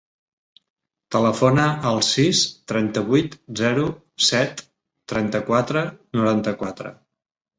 [1.15, 2.39] Telefona al sis,
[2.71, 3.85] trenta-vuit, zero,
[4.29, 4.65] set,
[5.13, 5.85] trenta-quatre,
[6.21, 6.95] noranta-quatre.